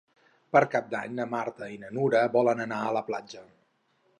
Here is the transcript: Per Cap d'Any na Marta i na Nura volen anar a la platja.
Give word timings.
Per 0.55 0.61
Cap 0.75 0.87
d'Any 0.93 1.13
na 1.19 1.27
Marta 1.33 1.67
i 1.73 1.77
na 1.83 1.91
Nura 1.99 2.25
volen 2.39 2.65
anar 2.67 2.81
a 2.87 2.97
la 2.99 3.05
platja. 3.11 3.45